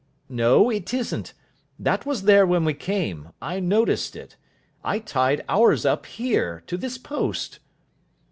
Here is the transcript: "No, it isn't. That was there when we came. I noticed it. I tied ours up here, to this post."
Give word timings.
"No, 0.29 0.71
it 0.71 0.95
isn't. 0.95 1.33
That 1.77 2.07
was 2.07 2.23
there 2.23 2.43
when 2.43 2.65
we 2.65 2.73
came. 2.73 3.29
I 3.39 3.59
noticed 3.59 4.15
it. 4.15 4.35
I 4.83 4.97
tied 4.97 5.45
ours 5.47 5.85
up 5.85 6.07
here, 6.07 6.63
to 6.65 6.75
this 6.75 6.97
post." 6.97 7.59